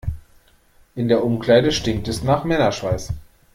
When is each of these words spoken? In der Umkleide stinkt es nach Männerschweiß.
In 0.95 1.09
der 1.09 1.23
Umkleide 1.23 1.71
stinkt 1.71 2.07
es 2.07 2.23
nach 2.23 2.43
Männerschweiß. 2.43 3.13